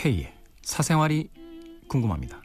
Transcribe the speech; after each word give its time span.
K의 0.00 0.32
사생활이 0.62 1.28
궁금합니다. 1.88 2.40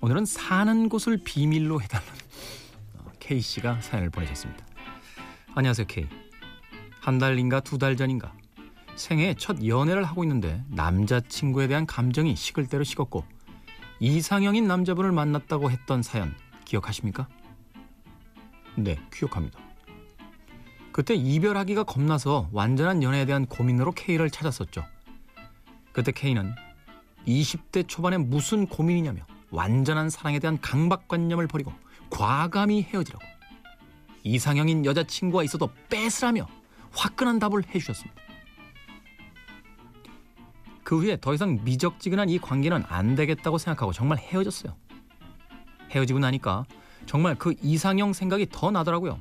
오늘은 0.00 0.24
사는 0.24 0.88
곳을 0.88 1.18
비밀로 1.24 1.82
해달라는 1.82 2.12
어, 2.98 3.10
K 3.18 3.40
씨가 3.40 3.80
사연을 3.80 4.10
보내셨습니다. 4.10 4.64
안녕하세요 5.56 5.88
K. 5.88 6.06
한 7.00 7.18
달인가 7.18 7.58
두 7.58 7.76
달 7.76 7.96
전인가 7.96 8.32
생애 8.94 9.34
첫 9.36 9.66
연애를 9.66 10.04
하고 10.04 10.22
있는데 10.22 10.62
남자친구에 10.68 11.66
대한 11.66 11.86
감정이 11.86 12.36
식을 12.36 12.68
대로 12.68 12.84
식었고 12.84 13.24
이상형인 13.98 14.68
남자분을 14.68 15.10
만났다고 15.10 15.72
했던 15.72 16.04
사연 16.04 16.36
기억하십니까? 16.64 17.26
네, 18.76 18.96
기억합니다. 19.12 19.58
그때 20.92 21.16
이별하기가 21.16 21.82
겁나서 21.82 22.48
완전한 22.52 23.02
연애에 23.02 23.26
대한 23.26 23.44
고민으로 23.44 23.90
K를 23.90 24.30
찾았었죠. 24.30 24.84
그때 25.94 26.12
K는 26.12 26.54
20대 27.26 27.88
초반에 27.88 28.18
무슨 28.18 28.66
고민이냐며 28.66 29.24
완전한 29.50 30.10
사랑에 30.10 30.40
대한 30.40 30.60
강박관념을 30.60 31.46
버리고 31.46 31.72
과감히 32.10 32.82
헤어지라고 32.82 33.24
이상형인 34.24 34.84
여자친구가 34.84 35.44
있어도 35.44 35.70
뺏으라며 35.88 36.46
화끈한 36.92 37.38
답을 37.38 37.62
해주셨습니다. 37.74 38.20
그 40.82 40.98
후에 40.98 41.18
더 41.20 41.32
이상 41.32 41.60
미적지근한 41.64 42.28
이 42.28 42.38
관계는 42.38 42.84
안 42.88 43.14
되겠다고 43.14 43.56
생각하고 43.56 43.92
정말 43.92 44.18
헤어졌어요. 44.18 44.76
헤어지고 45.90 46.18
나니까 46.18 46.64
정말 47.06 47.36
그 47.36 47.54
이상형 47.62 48.12
생각이 48.12 48.48
더 48.50 48.70
나더라고요. 48.70 49.20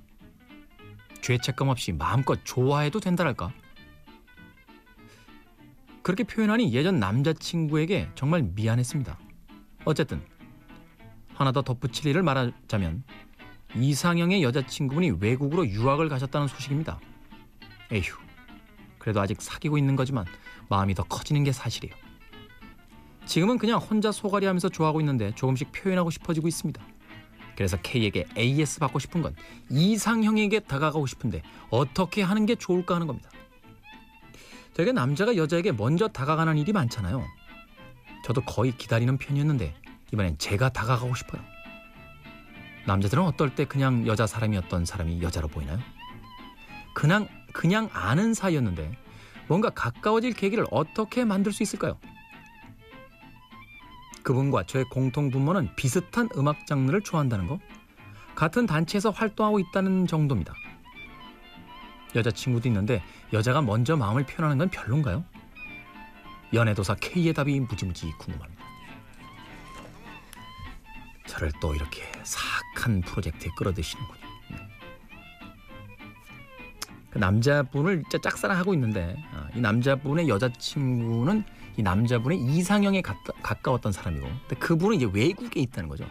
죄책감 1.22 1.70
없이 1.70 1.92
마음껏 1.92 2.40
좋아해도 2.44 3.00
된다랄까. 3.00 3.54
그렇게 6.04 6.26
표현하니 6.26 6.74
예전 6.74 7.00
남자친구에게 7.00 8.10
정말 8.14 8.44
미안했습니다. 8.44 9.18
어쨌든 9.86 10.22
하나 11.34 11.52
더 11.52 11.62
덧붙일 11.62 12.08
일을 12.08 12.24
말하자면 12.24 13.04
이상형의 13.76 14.44
여자친구분이 14.44 15.12
외국으로 15.20 15.66
유학을 15.68 16.10
가셨다는 16.10 16.48
소식입니다. 16.48 17.00
에휴, 17.92 18.16
그래도 19.00 19.22
아직 19.22 19.42
사귀고 19.42 19.78
있는 19.78 19.96
거지만 19.96 20.26
마음이 20.70 20.94
더 20.94 21.04
커지는 21.04 21.44
게 21.44 21.52
사실이에요. 21.52 21.96
지금은 23.26 23.58
그냥 23.58 23.80
혼자 23.80 24.12
소갈이 24.12 24.46
하면서 24.46 24.68
좋아하고 24.68 25.00
있는데 25.00 25.34
조금씩 25.36 25.72
표현하고 25.72 26.10
싶어지고 26.12 26.50
있습니다. 26.50 26.82
그래서 27.56 27.78
K에게 27.82 28.26
AS 28.38 28.80
받고 28.80 29.00
싶은 29.00 29.22
건 29.22 29.36
이상형에게 29.70 30.62
다가가고 30.62 31.06
싶은데 31.06 31.42
어떻게 31.70 32.22
하는 32.22 32.46
게 32.46 32.56
좋을까 32.56 32.96
하는 32.96 33.08
겁니다. 33.08 33.30
되게 34.74 34.92
남자가 34.92 35.36
여자에게 35.36 35.72
먼저 35.72 36.08
다가가는 36.08 36.58
일이 36.58 36.74
많잖아요. 36.74 37.24
저도 38.26 38.42
거의 38.42 38.72
기다리는 38.72 39.18
편이었는데 39.18 39.76
이번엔 40.12 40.38
제가 40.38 40.70
다가가고 40.70 41.14
싶어요. 41.16 41.42
남자들은 42.86 43.24
어떨 43.24 43.56
때 43.56 43.66
그냥 43.66 44.08
여자 44.08 44.28
사람이었던 44.28 44.86
사람이 44.86 45.22
여자로 45.22 45.48
보이나요? 45.48 45.80
그냥 46.94 47.28
그냥 47.54 47.90
아는 47.94 48.34
사이였는데 48.34 48.98
뭔가 49.48 49.70
가까워질 49.70 50.34
계기를 50.34 50.66
어떻게 50.72 51.24
만들 51.26 51.52
수 51.52 51.64
있을까요? 51.64 51.98
그분과 54.24 54.64
저의 54.64 54.86
공통 54.86 55.30
분모는 55.30 55.76
비슷한 55.76 56.30
음악 56.38 56.66
장르를 56.66 57.02
좋아한다는 57.02 57.48
거, 57.48 57.60
같은 58.36 58.66
단체에서 58.66 59.12
활동하고 59.12 59.60
있다는 59.60 60.08
정도입니다. 60.08 60.54
여자친구도 62.16 62.68
있는데 62.70 63.02
여자가 63.32 63.62
먼저 63.62 63.96
마음을 63.96 64.26
표현하는 64.26 64.58
건 64.58 64.70
별론가요? 64.70 65.24
연애도사 66.54 66.96
K의 66.96 67.34
답이 67.34 67.60
무지무지 67.62 68.12
궁금합니다. 68.20 68.64
저를 71.28 71.52
또 71.60 71.74
이렇게 71.74 72.04
사악한 72.24 73.02
프로젝트에 73.02 73.50
끌어들이시는군요. 73.58 74.24
그 77.10 77.18
남자분을 77.18 78.04
짝사랑하고 78.24 78.74
있는데 78.74 79.16
아, 79.34 79.48
이 79.56 79.62
남자분의 79.62 80.28
여자친구는 80.28 81.44
이 81.78 81.84
남자분의 81.84 82.40
이상형에 82.40 83.02
가까, 83.02 83.34
가까 83.42 83.72
웠던 83.72 83.92
사람이고 83.92 84.28
근데 84.28 84.56
그분은 84.56 84.98
이제 84.98 85.10
외국에 85.12 85.60
있다는 85.62 85.90
거죠. 85.90 86.06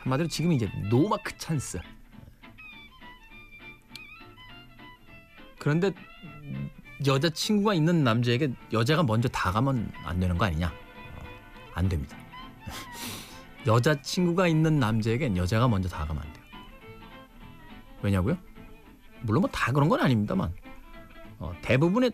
한마디로 0.00 0.28
지금 0.28 0.52
이제 0.52 0.70
노마크 0.90 1.36
찬스. 1.38 1.80
그런데 5.64 5.92
여자친구가 7.06 7.72
있는 7.72 8.04
남자에게 8.04 8.52
여자가 8.70 9.02
먼저 9.02 9.30
다가면 9.30 9.90
안 10.04 10.20
되는 10.20 10.36
거 10.36 10.44
아니냐? 10.44 10.66
어, 10.66 11.22
안 11.72 11.88
됩니다. 11.88 12.18
여자친구가 13.66 14.46
있는 14.46 14.78
남자에겐 14.78 15.38
여자가 15.38 15.66
먼저 15.66 15.88
다가가면 15.88 16.22
안 16.22 16.32
돼요. 16.34 16.44
왜냐고요? 18.02 18.36
물론 19.22 19.40
뭐 19.40 19.50
다 19.50 19.72
그런 19.72 19.88
건 19.88 20.02
아닙니다만 20.02 20.52
어, 21.38 21.54
대부분의 21.62 22.12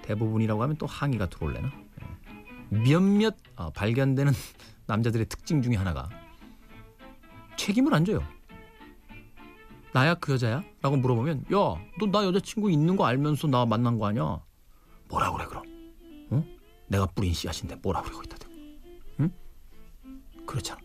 대부분이라고 0.00 0.62
하면 0.62 0.76
또 0.78 0.86
항의가 0.86 1.26
들어올래나 1.26 1.70
예. 2.00 2.78
몇몇 2.78 3.36
어, 3.56 3.68
발견되는 3.68 4.32
남자들의 4.88 5.26
특징 5.26 5.60
중에 5.60 5.74
하나가 5.74 6.08
책임을 7.58 7.92
안 7.92 8.06
져요. 8.06 8.26
나야 9.92 10.14
그 10.14 10.32
여자야? 10.34 10.62
라고 10.82 10.96
물어보면 10.96 11.46
야 11.52 11.56
너 11.98 12.06
나 12.12 12.24
여자친구 12.24 12.70
있는 12.70 12.96
거 12.96 13.06
알면서 13.06 13.46
나 13.48 13.64
만난 13.64 13.98
거 13.98 14.06
아니야? 14.06 14.40
뭐라 15.08 15.32
그래 15.32 15.46
그럼? 15.46 15.62
어? 16.30 16.44
내가 16.88 17.06
뿌린 17.06 17.32
씨앗인데 17.32 17.76
뭐라 17.76 18.02
그래 18.02 18.14
거기다 18.14 18.36
대고 18.38 18.52
응? 19.20 19.30
그렇잖아. 20.46 20.80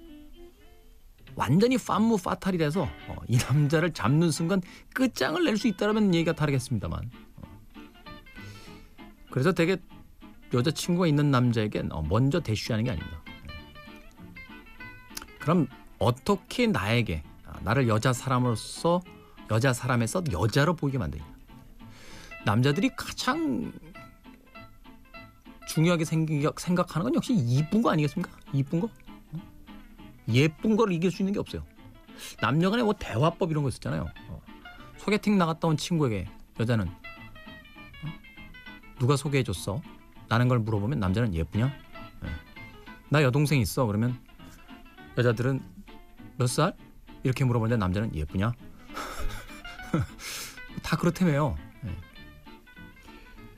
완전히 1.36 1.78
팜무 1.78 2.18
파탈이라서 2.18 2.84
어, 2.84 3.16
이 3.28 3.38
남자를 3.38 3.94
잡는 3.94 4.32
순간 4.32 4.62
끝장을 4.94 5.42
낼 5.44 5.58
수 5.58 5.68
있다면 5.68 6.14
얘기가 6.14 6.34
다르겠습니다만 6.34 7.10
어. 7.38 7.42
그래서 9.32 9.52
되게 9.52 9.78
여자친구가 10.54 11.08
있는 11.08 11.32
남자에겐 11.32 11.92
어, 11.92 12.02
먼저 12.04 12.40
대쉬하는 12.40 12.84
게 12.86 12.92
아닙니다. 12.92 13.22
그럼 15.40 15.68
어떻게 16.00 16.68
나에게 16.68 17.24
아, 17.26 17.31
나를 17.64 17.88
여자 17.88 18.14
사람으로서 18.14 19.02
여자 19.50 19.74
사람에서 19.74 20.24
여자로 20.32 20.76
보이게 20.76 20.98
만드냐? 20.98 21.26
남자들이 22.46 22.90
가장 22.96 23.72
중요하게 25.68 26.06
생각하는 26.06 27.04
건 27.06 27.16
역시 27.16 27.34
이쁜 27.34 27.82
거 27.82 27.92
아니겠습니까? 27.92 28.32
이쁜 28.54 28.80
거? 28.80 28.90
예쁜 30.30 30.76
걸 30.76 30.92
이길 30.92 31.12
수 31.12 31.22
있는 31.22 31.34
게 31.34 31.40
없어요. 31.40 31.64
남녀간에 32.42 32.84
뭐 32.84 32.94
대화법 32.94 33.52
이런 33.52 33.64
거 33.64 33.70
있었잖아요. 33.70 34.08
어. 34.30 34.42
소개팅 34.98 35.38
나갔다 35.38 35.68
온 35.68 35.78
친구에게 35.78 36.28
여자는 36.60 36.88
어? 36.88 36.92
누가 39.00 39.16
소개해줬어? 39.16 39.82
라는 40.30 40.48
걸 40.48 40.60
물어보면 40.60 41.00
남자는 41.00 41.34
예쁘냐? 41.34 41.68
네. 42.22 42.30
나 43.10 43.24
여동생 43.24 43.60
있어. 43.60 43.86
그러면 43.86 44.20
여자들은 45.18 45.62
몇 46.38 46.48
살? 46.48 46.74
이렇게 47.24 47.44
물어보는데 47.44 47.78
남자는 47.78 48.16
예쁘냐? 48.16 48.54
다 50.84 50.98
그렇다며요. 50.98 51.58
네. 51.82 51.96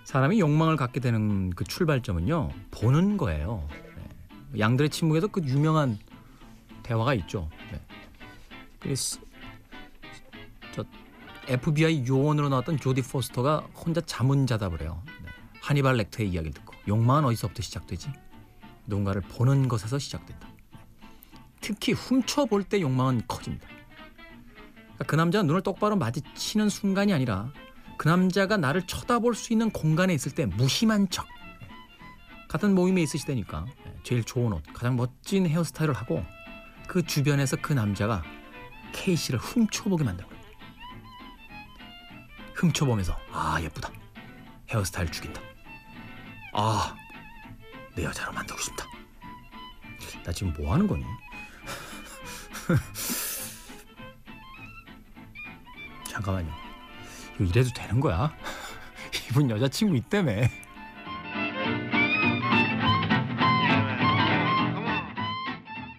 사람이 0.03 0.40
욕망을 0.40 0.75
갖게 0.75 1.00
되는 1.00 1.50
그 1.51 1.63
출발점은요 1.63 2.52
보는 2.72 3.18
거예요. 3.18 3.68
네. 4.52 4.59
양들의 4.59 4.90
침묵에도 4.90 5.29
그 5.29 5.41
유명한 5.43 5.97
대화가 6.84 7.14
있죠. 7.16 7.49
네. 7.72 7.82
그래서 8.79 9.20
저 10.73 10.84
FBI 11.47 12.05
요원으로 12.08 12.49
나왔던 12.49 12.78
조디 12.78 13.03
포스터가 13.03 13.67
혼자 13.76 14.02
자문자답을 14.02 14.82
해요. 14.82 15.02
네. 15.05 15.29
하니발 15.61 15.96
렉터의 15.97 16.29
이야기를 16.29 16.53
듣고 16.53 16.73
욕망은 16.88 17.26
어디서부터 17.26 17.61
시작되지? 17.61 18.11
누군가를 18.85 19.22
보는 19.22 19.70
것에서 19.70 19.97
시작된다. 19.97 20.53
특히 21.64 21.94
훔쳐볼 21.94 22.64
때 22.64 22.82
욕망은 22.82 23.22
커집니다. 23.28 23.68
그러니까 23.68 25.06
그 25.08 25.16
남자가 25.16 25.44
눈을 25.44 25.62
똑바로 25.62 25.96
마주치는 25.96 26.70
순간이 26.70 27.14
아니라 27.14 27.52
그 27.98 28.08
남자가 28.08 28.58
나를 28.58 28.86
쳐다볼 28.86 29.34
수 29.34 29.54
있는 29.54 29.72
공간에 29.72 30.14
있을 30.14 30.34
때 30.34 30.46
무심한 30.46 31.10
척. 31.10 31.26
같은 32.50 32.76
모임에 32.76 33.02
있으시다니까 33.02 33.66
제일 34.04 34.24
좋은 34.24 34.54
옷, 34.54 34.62
가장 34.74 34.96
멋진 34.96 35.48
헤어스타일을 35.48 35.96
하고 35.96 36.24
그 36.88 37.02
주변에서 37.02 37.58
그 37.62 37.74
남자가 37.74 38.22
K씨를 38.94 39.40
훔쳐보게 39.40 40.04
거예요. 40.28 40.44
훔쳐보면서 42.56 43.18
아 43.32 43.60
예쁘다. 43.60 43.90
헤어스타일 44.70 45.10
죽인다. 45.12 45.42
아 46.54 46.96
내 47.96 48.04
여자로 48.04 48.32
만들고 48.34 48.62
싶다. 48.62 48.86
나 50.24 50.32
지금 50.32 50.54
뭐 50.58 50.74
하는 50.74 50.88
거니? 50.88 51.04
잠깐만요. 56.10 56.50
이거 57.36 57.44
이래도 57.44 57.70
되는 57.76 58.00
거야? 58.00 58.34
이분 59.30 59.50
여자친구 59.50 59.98
있다며. 59.98 60.48